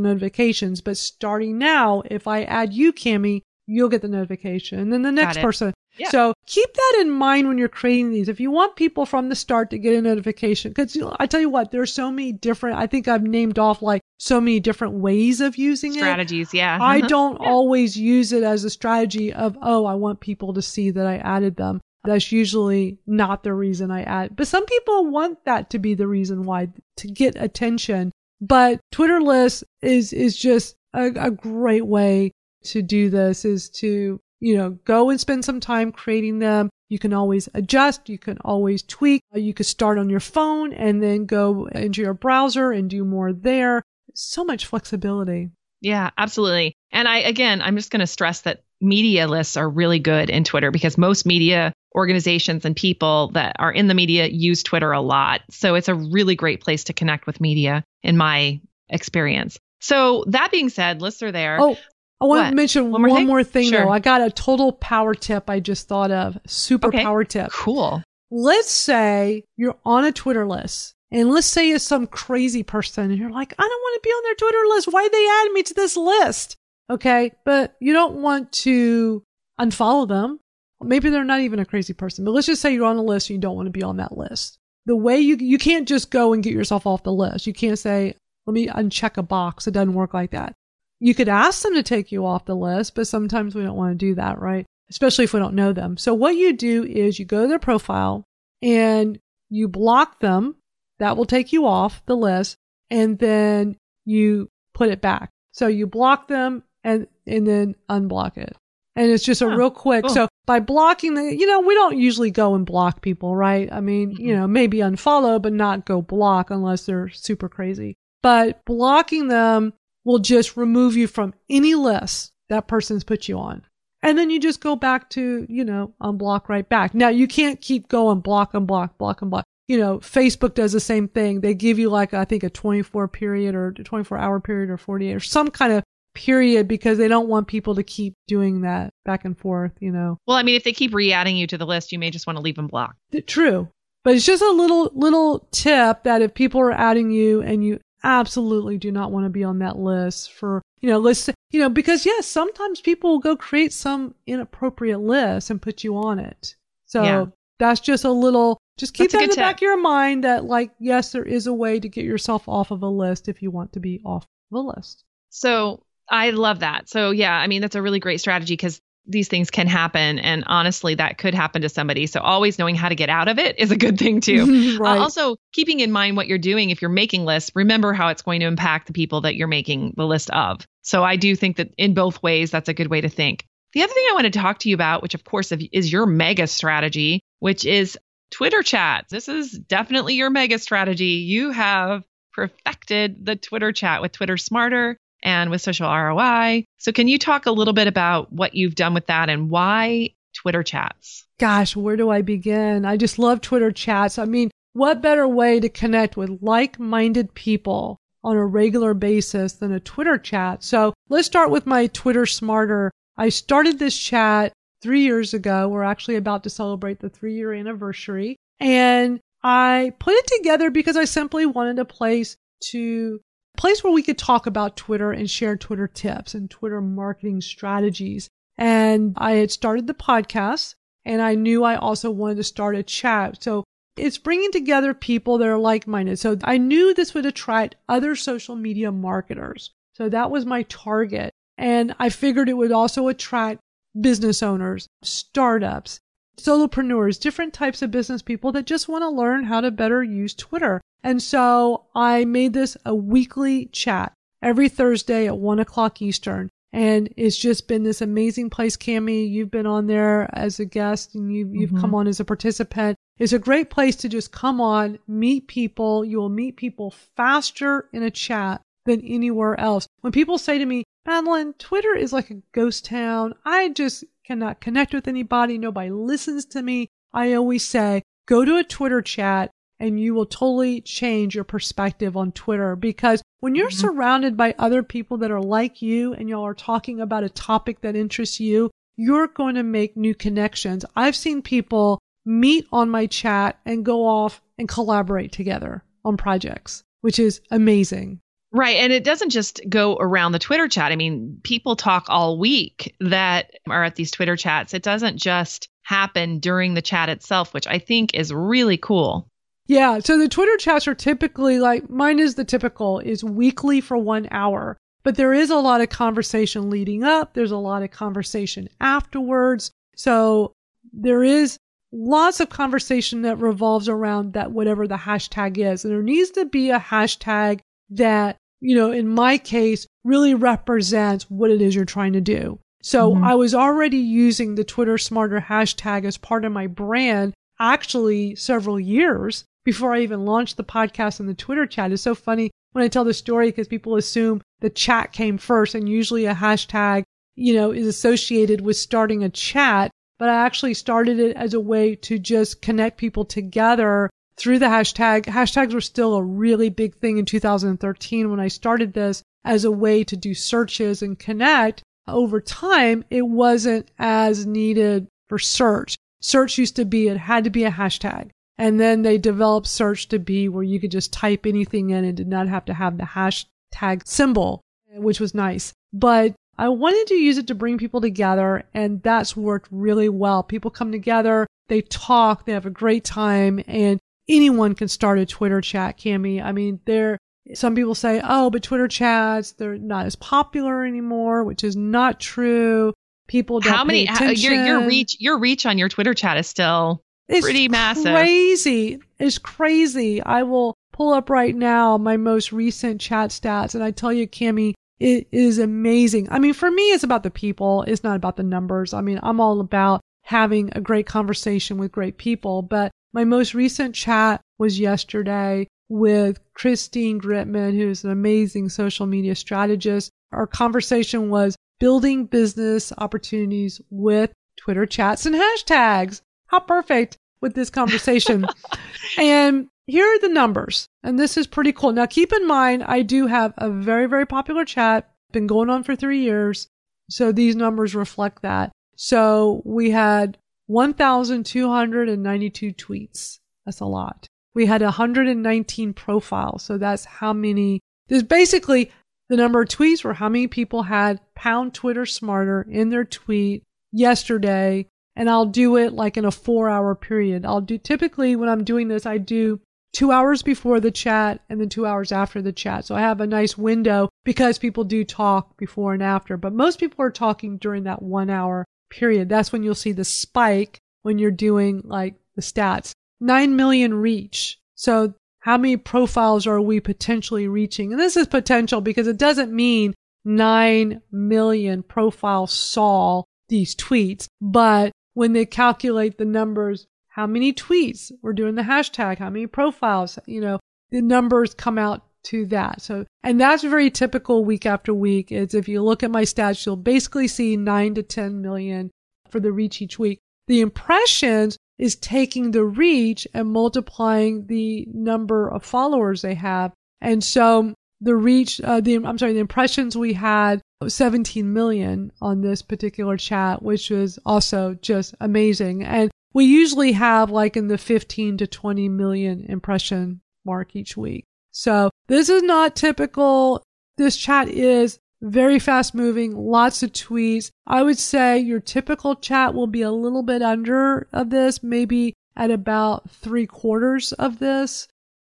[0.00, 4.78] notifications, but starting now, if I add you, Cami, you'll get the notification.
[4.78, 5.74] And then the next person.
[5.98, 6.10] Yeah.
[6.10, 8.28] So keep that in mind when you're creating these.
[8.28, 11.26] If you want people from the start to get a notification, because you know, I
[11.26, 14.60] tell you what, there's so many different, I think I've named off like so many
[14.60, 15.98] different ways of using it.
[15.98, 16.58] strategies, it.
[16.58, 16.78] yeah.
[16.80, 17.08] I mm-hmm.
[17.08, 17.48] don't yeah.
[17.48, 21.16] always use it as a strategy of, oh, I want people to see that I
[21.16, 21.80] added them.
[22.04, 24.36] That's usually not the reason I add.
[24.36, 28.12] But some people want that to be the reason why to get attention.
[28.40, 32.32] But Twitter lists is is just a, a great way
[32.64, 36.70] to do this is to, you know, go and spend some time creating them.
[36.88, 38.08] You can always adjust.
[38.08, 39.22] You can always tweak.
[39.34, 43.04] Uh, you could start on your phone and then go into your browser and do
[43.04, 43.82] more there.
[44.14, 45.50] So much flexibility.
[45.80, 46.74] Yeah, absolutely.
[46.90, 50.44] And I, again, I'm just going to stress that media lists are really good in
[50.44, 55.00] Twitter because most media organizations and people that are in the media use Twitter a
[55.00, 55.42] lot.
[55.50, 59.58] So it's a really great place to connect with media in my experience.
[59.80, 61.58] So that being said, lists are there.
[61.60, 61.76] Oh,
[62.20, 62.50] I want what?
[62.50, 63.84] to mention one more one thing, more thing sure.
[63.84, 63.90] though.
[63.90, 66.38] I got a total power tip I just thought of.
[66.46, 67.02] Super okay.
[67.02, 67.50] power tip.
[67.50, 68.02] Cool.
[68.30, 73.18] Let's say you're on a Twitter list and let's say it's some crazy person and
[73.18, 74.92] you're like, I don't want to be on their Twitter list.
[74.92, 76.56] Why they add me to this list?
[76.90, 77.32] Okay.
[77.44, 79.22] But you don't want to
[79.60, 80.40] unfollow them.
[80.80, 83.30] Maybe they're not even a crazy person, but let's just say you're on a list
[83.30, 84.58] and you don't want to be on that list.
[84.86, 87.46] The way you, you can't just go and get yourself off the list.
[87.46, 88.14] You can't say,
[88.46, 89.66] let me uncheck a box.
[89.66, 90.54] It doesn't work like that.
[91.00, 93.92] You could ask them to take you off the list, but sometimes we don't want
[93.92, 94.66] to do that, right?
[94.90, 95.96] Especially if we don't know them.
[95.96, 98.24] So what you do is you go to their profile
[98.62, 100.56] and you block them.
[100.98, 102.56] That will take you off the list
[102.90, 105.30] and then you put it back.
[105.52, 108.56] So you block them and, and then unblock it.
[108.96, 110.04] And it's just a real quick.
[110.04, 110.14] Cool.
[110.14, 113.72] So by blocking the, you know, we don't usually go and block people, right?
[113.72, 114.24] I mean, mm-hmm.
[114.24, 117.94] you know, maybe unfollow, but not go block unless they're super crazy.
[118.22, 119.72] But blocking them
[120.08, 123.62] will just remove you from any list that person's put you on.
[124.02, 126.94] And then you just go back to, you know, unblock right back.
[126.94, 129.44] Now you can't keep going block, and block, block and block.
[129.66, 131.42] You know, Facebook does the same thing.
[131.42, 135.14] They give you like, I think a 24 period or 24 hour period or 48
[135.14, 139.26] or some kind of period because they don't want people to keep doing that back
[139.26, 140.16] and forth, you know.
[140.26, 142.38] Well, I mean, if they keep re-adding you to the list, you may just want
[142.38, 142.96] to leave them blocked.
[143.26, 143.68] True.
[144.04, 147.78] But it's just a little little tip that if people are adding you and you
[148.02, 151.68] absolutely do not want to be on that list for, you know, list, you know,
[151.68, 156.54] because yes, sometimes people will go create some inappropriate list and put you on it.
[156.86, 157.26] So yeah.
[157.58, 159.44] that's just a little, just keep that's that in the tip.
[159.44, 162.70] back of your mind that like, yes, there is a way to get yourself off
[162.70, 165.04] of a list if you want to be off the list.
[165.30, 166.88] So I love that.
[166.88, 170.44] So yeah, I mean, that's a really great strategy because these things can happen and
[170.46, 172.06] honestly that could happen to somebody.
[172.06, 174.76] So always knowing how to get out of it is a good thing too.
[174.78, 174.98] Uh, right.
[174.98, 178.22] uh, also keeping in mind what you're doing if you're making lists remember how it's
[178.22, 180.66] going to impact the people that you're making the list of.
[180.82, 183.44] So i do think that in both ways that's a good way to think.
[183.72, 186.06] The other thing i want to talk to you about which of course is your
[186.06, 187.98] mega strategy which is
[188.30, 191.24] twitter chats this is definitely your mega strategy.
[191.26, 196.64] You have perfected the twitter chat with twitter smarter and with social ROI.
[196.78, 200.10] So, can you talk a little bit about what you've done with that and why
[200.34, 201.26] Twitter chats?
[201.38, 202.84] Gosh, where do I begin?
[202.84, 204.18] I just love Twitter chats.
[204.18, 209.54] I mean, what better way to connect with like minded people on a regular basis
[209.54, 210.62] than a Twitter chat.
[210.62, 212.90] So let's start with my Twitter Smarter.
[213.16, 214.52] I started this chat
[214.82, 215.68] three years ago.
[215.68, 218.36] We're actually about to celebrate the three year anniversary.
[218.60, 222.36] And I put it together because I simply wanted a place
[222.70, 223.20] to
[223.58, 228.28] place where we could talk about Twitter and share Twitter tips and Twitter marketing strategies.
[228.56, 232.82] And I had started the podcast and I knew I also wanted to start a
[232.82, 233.42] chat.
[233.42, 233.64] So
[233.96, 236.18] it's bringing together people that are like minded.
[236.18, 239.72] So I knew this would attract other social media marketers.
[239.94, 241.32] So that was my target.
[241.56, 243.60] And I figured it would also attract
[244.00, 245.98] business owners, startups,
[246.38, 250.34] solopreneurs, different types of business people that just want to learn how to better use
[250.34, 250.80] Twitter.
[251.02, 256.50] And so I made this a weekly chat every Thursday at one o'clock Eastern.
[256.72, 259.28] And it's just been this amazing place, Cami.
[259.28, 261.80] You've been on there as a guest and you've, you've mm-hmm.
[261.80, 262.96] come on as a participant.
[263.18, 266.04] It's a great place to just come on, meet people.
[266.04, 269.86] You will meet people faster in a chat than anywhere else.
[270.02, 273.34] When people say to me, Madalyn, Twitter is like a ghost town.
[273.44, 275.56] I just cannot connect with anybody.
[275.56, 276.88] Nobody listens to me.
[277.14, 282.16] I always say, go to a Twitter chat and you will totally change your perspective
[282.16, 283.80] on Twitter because when you're mm-hmm.
[283.80, 287.80] surrounded by other people that are like you and y'all are talking about a topic
[287.82, 290.84] that interests you, you're going to make new connections.
[290.96, 296.82] I've seen people meet on my chat and go off and collaborate together on projects,
[297.00, 298.20] which is amazing.
[298.50, 298.76] Right.
[298.76, 300.90] And it doesn't just go around the Twitter chat.
[300.90, 304.72] I mean, people talk all week that are at these Twitter chats.
[304.72, 309.28] It doesn't just happen during the chat itself, which I think is really cool.
[309.68, 309.98] Yeah.
[310.00, 314.26] So the Twitter chats are typically like mine is the typical is weekly for one
[314.30, 317.34] hour, but there is a lot of conversation leading up.
[317.34, 319.70] There's a lot of conversation afterwards.
[319.94, 320.52] So
[320.92, 321.58] there is
[321.92, 325.84] lots of conversation that revolves around that, whatever the hashtag is.
[325.84, 331.30] And there needs to be a hashtag that, you know, in my case, really represents
[331.30, 332.58] what it is you're trying to do.
[332.82, 333.24] So mm-hmm.
[333.24, 338.78] I was already using the Twitter Smarter hashtag as part of my brand actually several
[338.78, 341.92] years before I even launched the podcast and the Twitter chat.
[341.92, 345.74] It's so funny when I tell the story because people assume the chat came first
[345.74, 347.02] and usually a hashtag,
[347.36, 349.90] you know, is associated with starting a chat.
[350.18, 354.72] But I actually started it as a way to just connect people together through the
[354.72, 355.26] hashtag.
[355.26, 359.70] Hashtags were still a really big thing in 2013 when I started this as a
[359.70, 361.82] way to do searches and connect.
[362.06, 365.94] Over time, it wasn't as needed for search.
[366.22, 368.30] Search used to be, it had to be a hashtag.
[368.58, 372.16] And then they developed search to be where you could just type anything in and
[372.16, 374.60] did not have to have the hashtag symbol,
[374.94, 375.72] which was nice.
[375.92, 380.42] But I wanted to use it to bring people together and that's worked really well.
[380.42, 385.26] People come together, they talk, they have a great time and anyone can start a
[385.26, 386.42] Twitter chat, Cami.
[386.42, 387.16] I mean, there,
[387.54, 392.18] some people say, oh, but Twitter chats, they're not as popular anymore, which is not
[392.18, 392.92] true.
[393.28, 396.48] People don't How many, how, your, your reach, your reach on your Twitter chat is
[396.48, 398.14] still it's pretty massive.
[398.14, 399.00] Crazy.
[399.18, 400.22] It's crazy.
[400.22, 404.26] I will pull up right now my most recent chat stats and I tell you,
[404.26, 406.28] Cami, it is amazing.
[406.30, 407.82] I mean, for me, it's about the people.
[407.82, 408.92] It's not about the numbers.
[408.92, 413.54] I mean, I'm all about having a great conversation with great people, but my most
[413.54, 420.10] recent chat was yesterday with Christine Gritmon, who's an amazing social media strategist.
[420.32, 426.20] Our conversation was building business opportunities with Twitter chats and hashtags.
[426.48, 428.46] How perfect with this conversation.
[429.18, 430.88] and here are the numbers.
[431.02, 431.92] And this is pretty cool.
[431.92, 435.82] Now keep in mind, I do have a very, very popular chat, been going on
[435.82, 436.68] for three years.
[437.10, 438.72] So these numbers reflect that.
[438.96, 443.38] So we had 1,292 tweets.
[443.64, 444.26] That's a lot.
[444.54, 446.64] We had 119 profiles.
[446.64, 448.90] So that's how many, there's basically
[449.28, 453.62] the number of tweets were how many people had pound Twitter smarter in their tweet
[453.92, 454.86] yesterday.
[455.18, 457.44] And I'll do it like in a four hour period.
[457.44, 459.60] I'll do typically when I'm doing this, I do
[459.92, 462.84] two hours before the chat and then two hours after the chat.
[462.84, 466.78] So I have a nice window because people do talk before and after, but most
[466.78, 469.28] people are talking during that one hour period.
[469.28, 472.92] That's when you'll see the spike when you're doing like the stats.
[473.20, 474.60] 9 million reach.
[474.76, 477.92] So how many profiles are we potentially reaching?
[477.92, 484.92] And this is potential because it doesn't mean 9 million profiles saw these tweets, but
[485.18, 490.16] when they calculate the numbers, how many tweets, we're doing the hashtag, how many profiles,
[490.26, 492.80] you know, the numbers come out to that.
[492.80, 495.32] So, and that's very typical week after week.
[495.32, 498.92] Is if you look at my stats, you'll basically see nine to 10 million
[499.28, 500.20] for the reach each week.
[500.46, 506.72] The impressions is taking the reach and multiplying the number of followers they have.
[507.00, 512.40] And so the reach, uh, the, I'm sorry, the impressions we had 17 million on
[512.40, 515.82] this particular chat, which was also just amazing.
[515.82, 521.24] And we usually have like in the 15 to 20 million impression mark each week.
[521.50, 523.62] So this is not typical.
[523.96, 527.50] This chat is very fast moving, lots of tweets.
[527.66, 532.14] I would say your typical chat will be a little bit under of this, maybe
[532.36, 534.86] at about three quarters of this.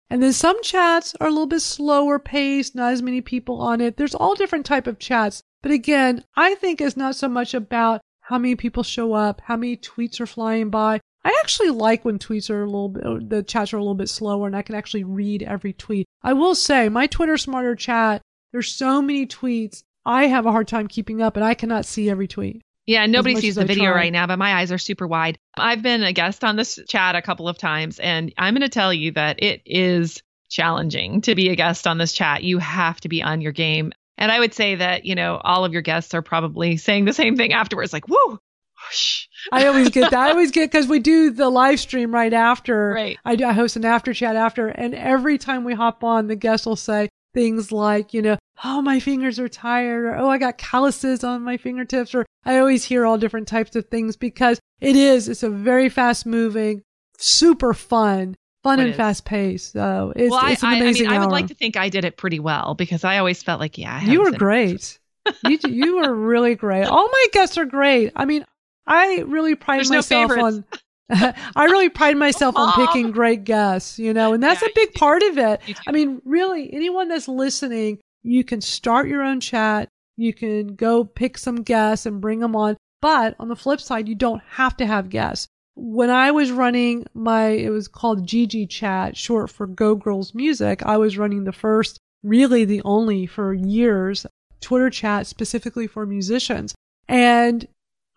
[0.09, 3.81] And then some chats are a little bit slower paced, not as many people on
[3.81, 3.97] it.
[3.97, 5.43] There's all different type of chats.
[5.61, 9.57] But again, I think it's not so much about how many people show up, how
[9.57, 11.01] many tweets are flying by.
[11.25, 14.07] I actually like when tweets are a little bit, the chats are a little bit
[14.07, 16.05] slower and I can actually read every tweet.
[16.23, 18.21] I will say my Twitter Smarter chat,
[18.53, 19.83] there's so many tweets.
[20.05, 22.61] I have a hard time keeping up and I cannot see every tweet.
[22.87, 25.37] Yeah, nobody sees the video right now, but my eyes are super wide.
[25.57, 28.69] I've been a guest on this chat a couple of times, and I'm going to
[28.69, 32.43] tell you that it is challenging to be a guest on this chat.
[32.43, 33.91] You have to be on your game.
[34.17, 37.13] And I would say that, you know, all of your guests are probably saying the
[37.13, 39.27] same thing afterwards, like, whoo, whoosh.
[39.51, 40.19] I always get that.
[40.27, 42.91] I always get because we do the live stream right after.
[42.91, 43.17] Right.
[43.25, 46.37] I, do, I host an after chat after, and every time we hop on, the
[46.37, 50.37] guest will say things like, you know, oh, my fingers are tired, or oh, I
[50.37, 54.59] got calluses on my fingertips, or I always hear all different types of things because
[54.79, 56.81] it is, it's a very fast moving,
[57.17, 59.73] super fun, fun and fast paced.
[59.73, 62.05] So it's, well, it's an amazing I, mean, I would like to think I did
[62.05, 64.99] it pretty well because I always felt like, yeah, you were great.
[65.47, 66.85] you, you were really great.
[66.85, 68.11] All my guests are great.
[68.15, 68.45] I mean,
[68.85, 70.65] I really pride There's myself no on
[71.09, 74.93] I really pride myself on picking great guests, you know, and that's yeah, a big
[74.93, 75.61] part of it.
[75.87, 79.87] I mean, really, anyone that's listening, you can start your own chat.
[80.17, 82.75] You can go pick some guests and bring them on.
[83.01, 85.47] But on the flip side, you don't have to have guests.
[85.75, 90.83] When I was running my, it was called GG Chat, short for Go Girls Music,
[90.83, 94.25] I was running the first, really the only for years,
[94.59, 96.75] Twitter chat specifically for musicians.
[97.07, 97.65] And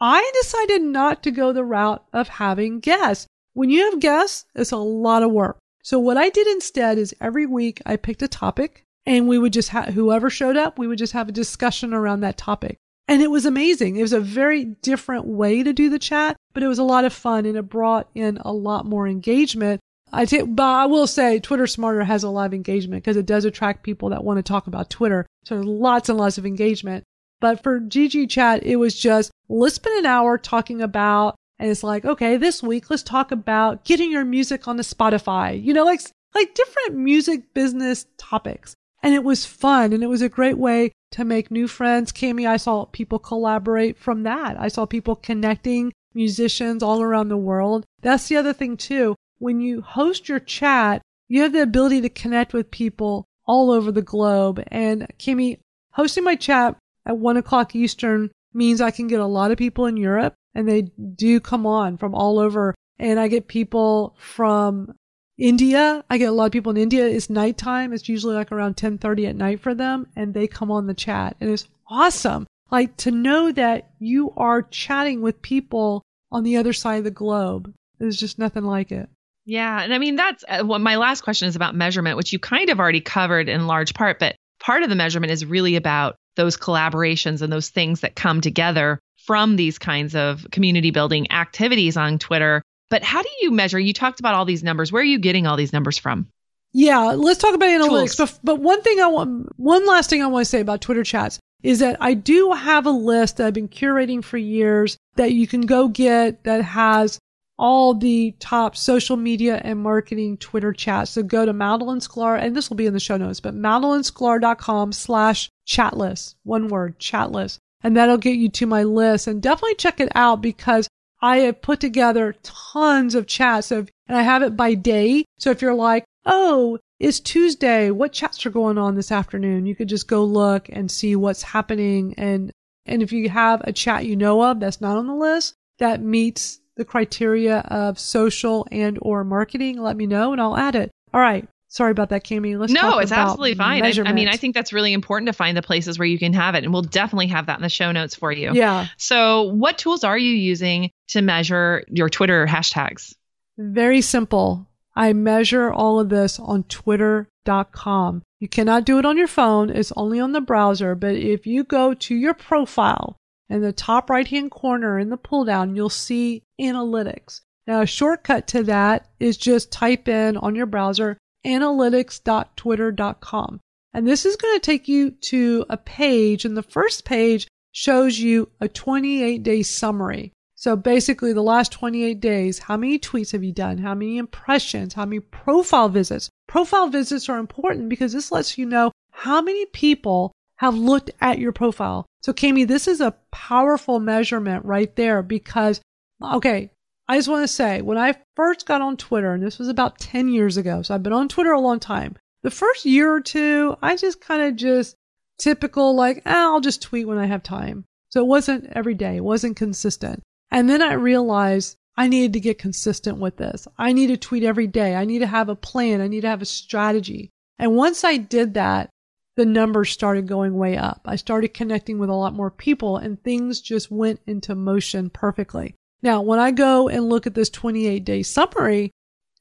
[0.00, 3.26] I decided not to go the route of having guests.
[3.52, 5.58] When you have guests, it's a lot of work.
[5.82, 9.52] So what I did instead is every week I picked a topic and we would
[9.52, 12.78] just have whoever showed up, we would just have a discussion around that topic.
[13.08, 13.96] And it was amazing.
[13.96, 17.04] It was a very different way to do the chat, but it was a lot
[17.04, 19.80] of fun and it brought in a lot more engagement.
[20.12, 23.26] I t- but I will say Twitter Smarter has a lot of engagement because it
[23.26, 25.26] does attract people that want to talk about Twitter.
[25.44, 27.02] So there's lots and lots of engagement.
[27.40, 31.82] But for GG Chat, it was just let's spend an hour talking about, and it's
[31.82, 35.60] like, okay, this week let's talk about getting your music on the Spotify.
[35.60, 36.00] You know, like
[36.32, 38.76] like different music business topics.
[39.02, 42.12] And it was fun and it was a great way to make new friends.
[42.12, 44.58] Kami, I saw people collaborate from that.
[44.60, 47.84] I saw people connecting musicians all around the world.
[48.02, 49.16] That's the other thing too.
[49.38, 53.90] When you host your chat, you have the ability to connect with people all over
[53.90, 54.62] the globe.
[54.68, 55.60] And Kimmy,
[55.92, 59.86] hosting my chat at one o'clock Eastern means I can get a lot of people
[59.86, 62.74] in Europe and they do come on from all over.
[62.98, 64.94] And I get people from
[65.40, 66.04] India.
[66.10, 67.06] I get a lot of people in India.
[67.06, 67.92] It's nighttime.
[67.92, 71.36] It's usually like around 1030 at night for them and they come on the chat
[71.40, 72.46] and it's awesome.
[72.70, 77.10] Like to know that you are chatting with people on the other side of the
[77.10, 77.72] globe.
[77.98, 79.08] There's just nothing like it.
[79.44, 79.82] Yeah.
[79.82, 82.70] And I mean, that's uh, what my last question is about measurement, which you kind
[82.70, 86.56] of already covered in large part, but part of the measurement is really about those
[86.56, 92.18] collaborations and those things that come together from these kinds of community building activities on
[92.18, 92.62] Twitter.
[92.90, 93.78] But how do you measure?
[93.78, 94.92] You talked about all these numbers.
[94.92, 96.28] Where are you getting all these numbers from?
[96.72, 98.18] Yeah, let's talk about analytics.
[98.18, 101.02] But, but one thing I want, one last thing I want to say about Twitter
[101.02, 105.32] chats is that I do have a list that I've been curating for years that
[105.32, 107.18] you can go get that has
[107.58, 111.10] all the top social media and marketing Twitter chats.
[111.10, 114.92] So go to Madalyn Sklar, and this will be in the show notes, but madalynsklar.com
[114.92, 116.36] slash chatlist.
[116.44, 117.58] One word, chatlist.
[117.82, 120.88] And that'll get you to my list and definitely check it out because
[121.22, 125.24] I have put together tons of chats of, and I have it by day.
[125.38, 129.66] So if you're like, oh, it's Tuesday, what chats are going on this afternoon?
[129.66, 132.14] You could just go look and see what's happening.
[132.16, 132.52] And,
[132.86, 136.02] and if you have a chat you know of that's not on the list that
[136.02, 140.90] meets the criteria of social and or marketing, let me know and I'll add it.
[141.12, 141.48] All right.
[141.70, 142.56] Sorry about that, Kami.
[142.56, 143.84] Let's no, it's absolutely fine.
[143.84, 146.32] I, I, mean, I think that's really important to find the places where you can
[146.32, 148.50] have it, and we'll definitely have that in the show notes for you.
[148.52, 148.88] Yeah.
[148.96, 153.14] So, what tools are you using to measure your Twitter hashtags?
[153.56, 154.66] Very simple.
[154.96, 158.22] I measure all of this on Twitter.com.
[158.40, 160.96] You cannot do it on your phone; it's only on the browser.
[160.96, 163.16] But if you go to your profile
[163.48, 167.42] in the top right hand corner in the pull down, you'll see analytics.
[167.68, 173.60] Now, a shortcut to that is just type in on your browser analytics.twitter.com.
[173.92, 176.44] And this is going to take you to a page.
[176.44, 180.32] And the first page shows you a 28 day summary.
[180.54, 183.78] So basically the last 28 days, how many tweets have you done?
[183.78, 184.92] How many impressions?
[184.92, 186.28] How many profile visits?
[186.46, 191.38] Profile visits are important because this lets you know how many people have looked at
[191.38, 192.04] your profile.
[192.20, 195.80] So Kami, this is a powerful measurement right there because,
[196.22, 196.70] okay,
[197.10, 199.98] I just want to say when I first got on Twitter, and this was about
[199.98, 202.14] 10 years ago, so I've been on Twitter a long time.
[202.44, 204.94] The first year or two, I just kind of just
[205.36, 207.84] typical, like, eh, I'll just tweet when I have time.
[208.10, 209.16] So it wasn't every day.
[209.16, 210.22] It wasn't consistent.
[210.52, 213.66] And then I realized I needed to get consistent with this.
[213.76, 214.94] I need to tweet every day.
[214.94, 216.00] I need to have a plan.
[216.00, 217.30] I need to have a strategy.
[217.58, 218.88] And once I did that,
[219.34, 221.00] the numbers started going way up.
[221.06, 225.74] I started connecting with a lot more people and things just went into motion perfectly.
[226.02, 228.90] Now, when I go and look at this 28 day summary,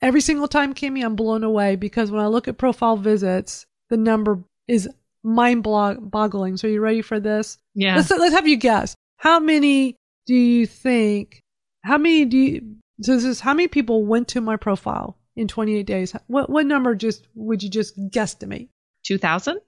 [0.01, 3.97] every single time, Kimmy, I'm blown away because when I look at profile visits, the
[3.97, 4.89] number is
[5.23, 6.57] mind boggling.
[6.57, 7.57] So, are you ready for this?
[7.75, 7.95] Yeah.
[7.95, 8.95] Let's, let's have you guess.
[9.17, 9.95] How many
[10.25, 11.41] do you think?
[11.83, 12.75] How many do you?
[13.01, 16.13] So this is how many people went to my profile in 28 days?
[16.27, 18.69] What what number just would you just guesstimate?
[19.03, 19.59] 2,000.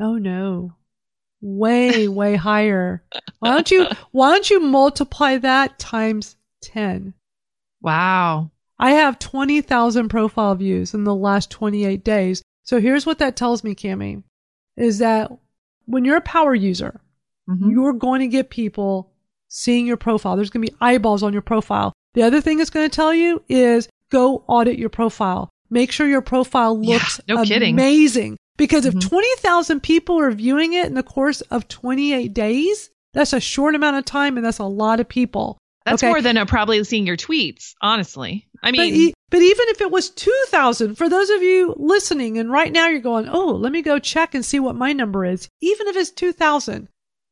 [0.00, 0.74] Oh no,
[1.40, 3.02] way way higher.
[3.38, 7.14] Why don't you Why don't you multiply that times 10?
[7.80, 8.50] Wow.
[8.80, 12.42] I have 20,000 profile views in the last 28 days.
[12.62, 14.22] So here's what that tells me, Kami,
[14.76, 15.32] is that
[15.86, 17.00] when you're a power user,
[17.48, 17.70] mm-hmm.
[17.70, 19.10] you're going to get people
[19.48, 20.36] seeing your profile.
[20.36, 21.92] There's going to be eyeballs on your profile.
[22.14, 25.48] The other thing it's going to tell you is go audit your profile.
[25.70, 28.32] Make sure your profile looks yeah, no amazing.
[28.32, 28.38] Kidding.
[28.58, 29.08] Because if mm-hmm.
[29.08, 33.96] 20,000 people are viewing it in the course of 28 days, that's a short amount
[33.96, 35.56] of time and that's a lot of people.
[35.86, 36.10] That's okay?
[36.10, 38.46] more than probably seeing your tweets, honestly.
[38.62, 42.36] I mean, but, e- but even if it was 2,000, for those of you listening
[42.36, 45.24] and right now you're going, oh, let me go check and see what my number
[45.24, 45.48] is.
[45.62, 46.88] Even if it's 2,000,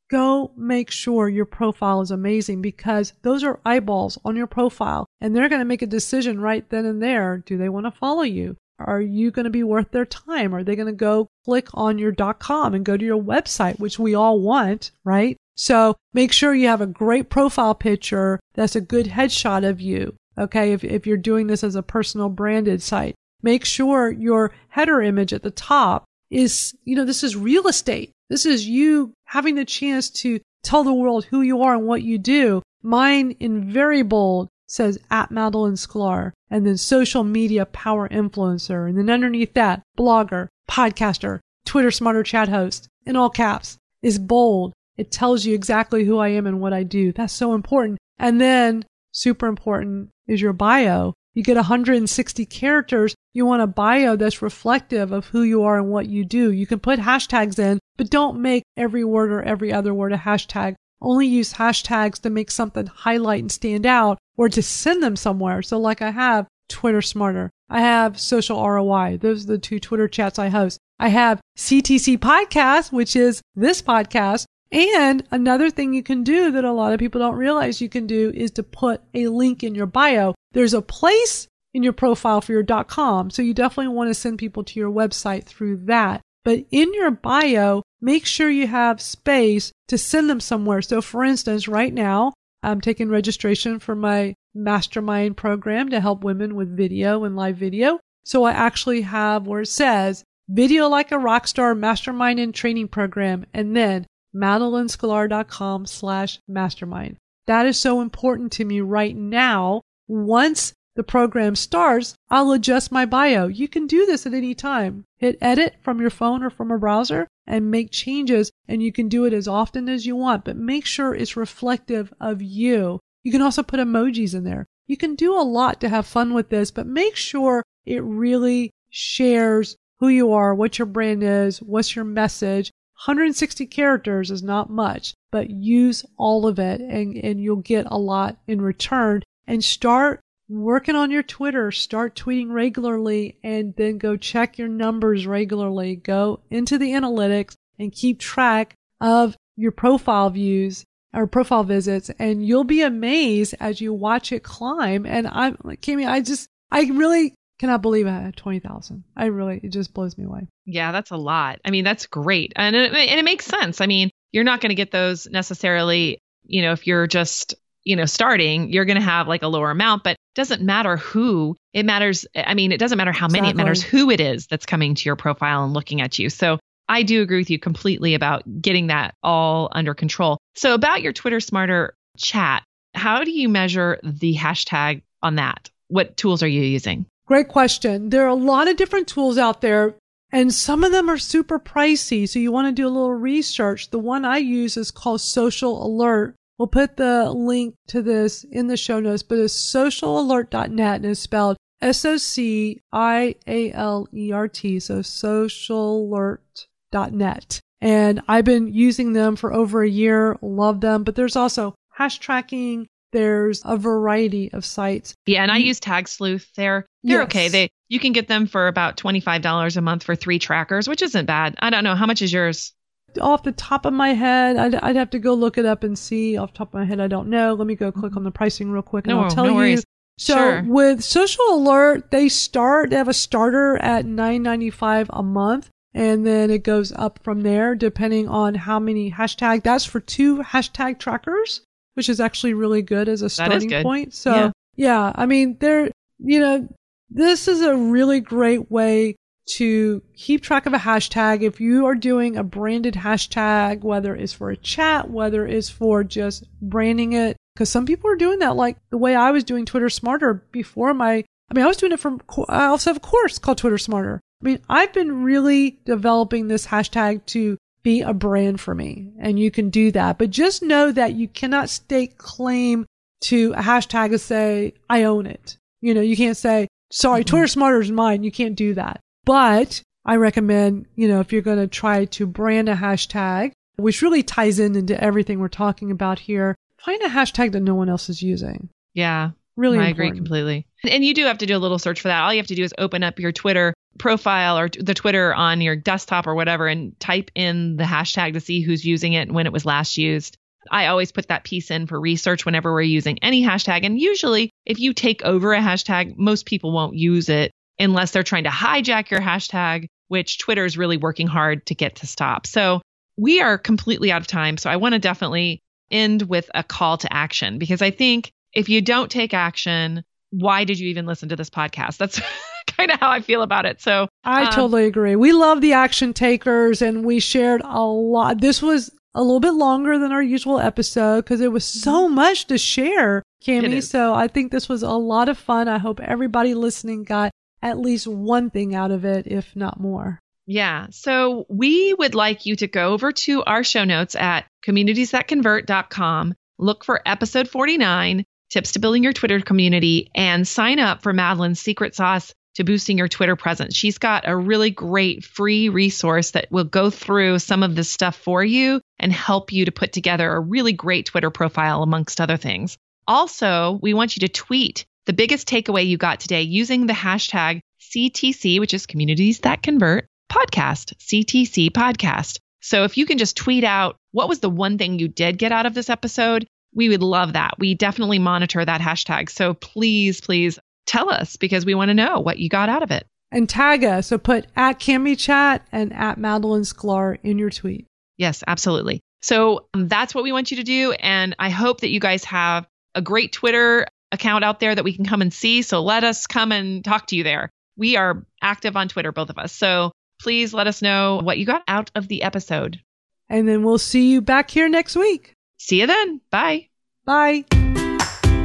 [0.09, 5.35] go make sure your profile is amazing because those are eyeballs on your profile and
[5.35, 7.39] they're going to make a decision right then and there.
[7.39, 8.57] Do they want to follow you?
[8.79, 10.55] Are you going to be worth their time?
[10.55, 13.99] Are they going to go click on your .com and go to your website, which
[13.99, 15.37] we all want, right?
[15.57, 20.15] So make sure you have a great profile picture that's a good headshot of you.
[20.39, 20.73] Okay.
[20.73, 25.33] If, if you're doing this as a personal branded site, make sure your header image
[25.33, 28.11] at the top is, you know, this is real estate.
[28.29, 32.03] This is you having the chance to tell the world who you are and what
[32.03, 32.63] you do.
[32.83, 38.89] Mine in very bold says at Madalyn Sklar and then social media power influencer.
[38.89, 44.73] And then underneath that, blogger, podcaster, Twitter smarter chat host in all caps is bold.
[44.97, 47.13] It tells you exactly who I am and what I do.
[47.13, 47.99] That's so important.
[48.19, 51.15] And then super important is your bio.
[51.35, 53.15] You get 160 characters.
[53.35, 56.51] You want a bio that's reflective of who you are and what you do.
[56.51, 60.17] You can put hashtags in, but don't make every word or every other word a
[60.17, 60.77] hashtag.
[61.01, 65.63] Only use hashtags to make something highlight and stand out or to send them somewhere.
[65.63, 67.51] So like I have Twitter Smarter.
[67.69, 69.19] I have Social ROI.
[69.21, 70.79] Those are the two Twitter chats I host.
[70.99, 74.47] I have CTC Podcast, which is this podcast.
[74.73, 78.07] And another thing you can do that a lot of people don't realize you can
[78.07, 80.35] do is to put a link in your bio.
[80.53, 83.31] There's a place in your profile for your .com.
[83.31, 86.21] So you definitely want to send people to your website through that.
[86.47, 90.81] But in your bio, make sure you have space to send them somewhere.
[90.81, 96.55] So for instance, right now, I'm taking registration for my mastermind program to help women
[96.55, 97.99] with video and live video.
[98.25, 102.89] So I actually have where it says video like a rock star mastermind and training
[102.89, 107.17] program and then madalynsklar.com slash mastermind.
[107.49, 113.05] That is so important to me right now once the program starts, I'll adjust my
[113.07, 113.47] bio.
[113.47, 115.05] You can do this at any time.
[115.19, 119.09] Hit edit from your phone or from a browser and make changes, and you can
[119.09, 122.99] do it as often as you want, but make sure it's reflective of you.
[123.23, 124.67] You can also put emojis in there.
[124.87, 128.71] You can do a lot to have fun with this, but make sure it really
[128.89, 132.71] shares who you are, what your brand is, what's your message.
[133.05, 137.99] 160 characters is not much, but use all of it and, and you'll get a
[137.99, 144.17] lot in return and start working on your Twitter, start tweeting regularly and then go
[144.17, 145.97] check your numbers regularly.
[145.97, 150.85] Go into the analytics and keep track of your profile views
[151.15, 155.07] or profile visits and you'll be amazed as you watch it climb.
[155.07, 159.05] And I'm like, Kami, I just, I really cannot believe I had 20,000.
[159.17, 160.47] I really, it just blows me away.
[160.67, 161.61] Yeah, that's a lot.
[161.65, 162.53] I mean, that's great.
[162.57, 163.81] And it, and it makes sense.
[163.81, 167.55] I mean, you're not going to get those necessarily, you know, if you're just
[167.87, 171.57] you know, starting, you're going to have like a lower amount, but doesn't matter who.
[171.73, 172.25] It matters.
[172.37, 173.51] I mean, it doesn't matter how many, exactly.
[173.51, 176.31] it matters who it is that's coming to your profile and looking at you.
[176.31, 176.59] So
[176.89, 180.39] I do agree with you completely about getting that all under control.
[180.55, 182.63] So, about your Twitter Smarter chat,
[182.95, 185.71] how do you measure the hashtag on that?
[185.89, 187.07] What tools are you using?
[187.27, 188.11] Great question.
[188.11, 189.97] There are a lot of different tools out there,
[190.33, 192.29] and some of them are super pricey.
[192.29, 193.91] So, you want to do a little research.
[193.91, 196.35] The one I use is called Socialert.
[196.59, 201.21] We'll put the link to this in the show notes, but it's socialert.net and it's
[201.21, 204.81] spelled S O C I A L E R T.
[204.81, 207.61] So socialert.net.
[207.83, 212.19] And I've been using them for over a year, love them, but there's also hash
[212.19, 212.87] tracking.
[213.13, 215.15] There's a variety of sites.
[215.27, 216.51] Yeah, and I use Tag Sleuth.
[216.57, 217.25] They're they're Yes.
[217.27, 217.49] okay.
[217.49, 220.89] They you can get them for about twenty five dollars a month for three trackers,
[220.89, 221.55] which isn't bad.
[221.61, 222.73] I don't know how much is yours.
[223.19, 225.99] Off the top of my head, I'd, I'd have to go look it up and
[225.99, 226.37] see.
[226.37, 227.55] Off the top of my head, I don't know.
[227.55, 228.37] Let me go click on the mm-hmm.
[228.37, 229.57] pricing real quick and No, I'll tell no you.
[229.57, 229.85] worries.
[230.19, 230.63] So Sure.
[230.67, 235.69] with Socialert, they start, they have a starter at nine ninety five a month.
[235.93, 239.63] And then it goes up from there depending on how many hashtag.
[239.63, 241.63] That's for two hashtag trackers,
[241.95, 243.83] which is actually really good as a starting good.
[243.83, 244.13] point.
[244.13, 244.51] So Yeah.
[244.77, 246.69] yeah, I mean, there, you know,
[247.09, 249.17] this is a really great way
[249.47, 251.43] to keep track of a hashtag.
[251.43, 256.03] If you are doing a branded hashtag, whether it's for a chat, whether it's for
[256.05, 259.65] just branding it, because some people are doing that, like the way I was doing
[259.65, 263.01] Twitter Smarter before my, I mean, I was doing it from, I also have a
[263.01, 264.21] course called Twitter Smarter.
[264.43, 269.39] I mean, I've been really developing this hashtag to be a brand for me, and
[269.39, 270.19] you can do that.
[270.19, 272.85] But just know that you cannot stake claim
[273.23, 275.57] to a hashtag and say, I own it.
[275.81, 277.27] You know, you can't say, sorry, Mhm.
[277.27, 278.25] Twitter Smarter is mine.
[278.25, 279.01] You can't do that.
[279.27, 284.01] But I recommend, you know, if you're going to try to brand a hashtag, which
[284.01, 287.91] really ties in into everything we're talking about here, find a hashtag that no one
[287.91, 288.71] else is using.
[288.95, 290.09] Yeah, Really I important.
[290.09, 290.67] agree completely.
[290.85, 292.23] And you do have to do a little search for that.
[292.23, 295.63] All you have to do is open up your Twitter profile or the Twitter on
[295.63, 299.35] your desktop or whatever and type in the hashtag to see who's using it and
[299.35, 300.37] when it was last used.
[300.71, 303.85] I always put that piece in for research whenever we're using any hashtag.
[303.85, 308.23] And usually, if you take over a hashtag, most people won't use it unless they're
[308.23, 312.47] trying to hijack your hashtag, which Twitter is really working hard to get to stop.
[312.47, 312.81] So
[313.17, 314.57] we are completely out of time.
[314.59, 315.61] So I want to definitely
[315.91, 320.65] end with a call to action because I think if you don't take action, why
[320.65, 321.97] did you even listen to this podcast?
[321.99, 322.21] That's
[322.77, 323.81] kind of how I feel about it.
[323.81, 325.17] So I Um, totally agree.
[325.17, 328.41] We love the action takers and we shared a lot.
[328.41, 332.47] This was a little bit longer than our usual episode because it was so much
[332.47, 333.61] to share, Mm-hmm.
[333.67, 333.81] Kami.
[333.81, 335.69] So I think this was a lot of fun.
[335.69, 337.31] I hope everybody listening got
[337.67, 340.21] at least one thing out of it, if not more.
[340.47, 340.87] Yeah.
[340.91, 346.85] So we would like you to go over to our show notes at communitiesthatconvert.com, look
[346.85, 351.97] for episode 49, tips to building your Twitter community, and sign up for Madalyn's secret
[351.97, 353.75] sauce to boosting your Twitter presence.
[353.75, 358.17] She's got a really great free resource that will go through some of this stuff
[358.17, 362.37] for you and help you to put together a really great Twitter profile, amongst other
[362.37, 362.79] things.
[363.09, 367.61] Also, we want you to tweet the biggest takeaway you got today using the hashtag
[367.81, 372.39] CTC, which is Communities That Convert podcast, CTC podcast.
[372.61, 375.53] So if you can just tweet out what was the one thing you did get
[375.53, 377.55] out of this episode, we would love that.
[377.59, 379.31] We definitely monitor that hashtag.
[379.31, 382.91] So please, please tell us because we want to know what you got out of
[382.91, 383.07] it.
[383.31, 384.09] And tag us.
[384.09, 387.87] So put at Kami Chat and at Madalyn Sklar in your tweet.
[388.17, 389.01] Yes, absolutely.
[389.21, 390.93] So um, that's what we want you to do.
[390.93, 394.95] And I hope that you guys have a great Twitter account out there that we
[394.95, 395.63] can come and see.
[395.63, 397.51] So let us come and talk to you there.
[397.77, 399.53] We are active on Twitter, both of us.
[399.53, 402.81] So please let us know what you got out of the episode.
[403.29, 405.35] And then we'll see you back here next week.
[405.59, 406.21] See you then.
[406.31, 406.69] Bye.
[407.05, 407.45] Bye.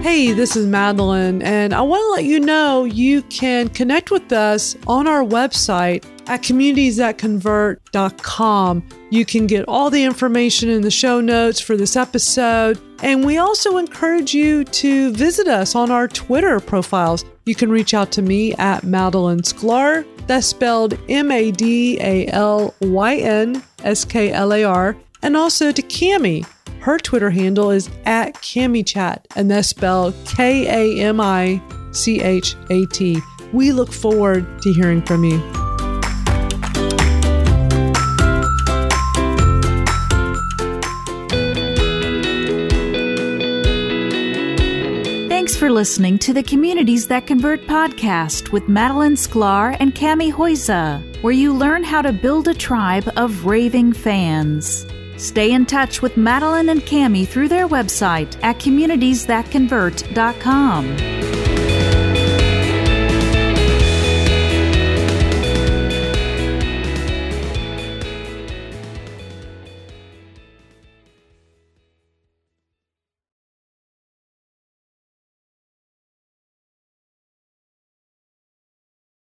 [0.01, 4.31] Hey, this is Madalyn, and I want to let you know you can connect with
[4.31, 8.89] us on our website at communitiesthatconvert.com.
[9.11, 13.37] You can get all the information in the show notes for this episode, and we
[13.37, 17.25] also encourage you to visit us on our Twitter profiles.
[17.45, 20.05] You can reach out to me at Madalyn Sklar.
[20.27, 25.35] That's spelled M A D A L Y N S K L A R, and
[25.35, 26.45] also to Kami.
[26.79, 32.55] Her Twitter handle is at KamiChat, and that's spelled K A M I C H
[32.69, 33.19] A T.
[33.53, 35.60] We look forward to hearing from you.
[45.81, 51.51] Listening to the Communities That Convert podcast with Madalyn Sklar and Kami Huyse, where you
[51.51, 54.85] learn how to build a tribe of raving fans.
[55.17, 61.40] Stay in touch with Madalyn and Kami through their website at communitiesthatconvert.com.